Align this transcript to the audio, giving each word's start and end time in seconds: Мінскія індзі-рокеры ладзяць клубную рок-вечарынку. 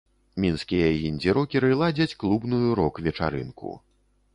Мінскія 0.45 0.87
індзі-рокеры 1.09 1.71
ладзяць 1.83 2.17
клубную 2.25 2.67
рок-вечарынку. 2.81 3.81